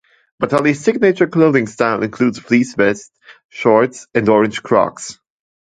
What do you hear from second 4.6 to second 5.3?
Crocs.